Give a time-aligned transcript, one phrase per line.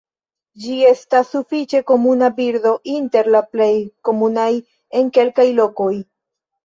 [0.61, 3.71] Ĝi estas sufiĉe komuna birdo, inter la plej
[4.09, 4.49] komunaj
[5.03, 5.93] en kelkaj lokoj.